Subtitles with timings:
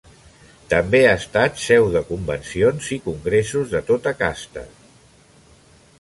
[0.69, 4.65] També ha estat seu de convencions i congressos de tota casta.